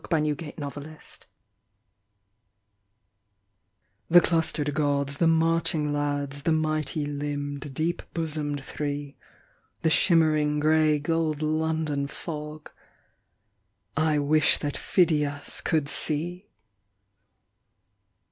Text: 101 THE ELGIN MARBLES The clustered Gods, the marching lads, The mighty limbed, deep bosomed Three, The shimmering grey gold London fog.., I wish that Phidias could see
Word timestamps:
101 0.09 0.33
THE 0.33 0.45
ELGIN 0.47 0.53
MARBLES 0.83 1.19
The 4.09 4.19
clustered 4.19 4.73
Gods, 4.73 5.17
the 5.17 5.27
marching 5.27 5.93
lads, 5.93 6.41
The 6.41 6.51
mighty 6.51 7.05
limbed, 7.05 7.71
deep 7.75 8.01
bosomed 8.11 8.65
Three, 8.65 9.15
The 9.83 9.91
shimmering 9.91 10.59
grey 10.59 10.97
gold 10.97 11.43
London 11.43 12.07
fog.., 12.07 12.71
I 13.95 14.17
wish 14.17 14.57
that 14.57 14.75
Phidias 14.75 15.61
could 15.63 15.87
see 15.87 16.49